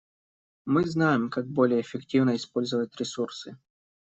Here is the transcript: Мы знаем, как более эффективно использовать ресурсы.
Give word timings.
Мы 0.65 0.83
знаем, 0.87 1.29
как 1.29 1.45
более 1.45 1.79
эффективно 1.81 2.35
использовать 2.35 2.95
ресурсы. 2.95 3.59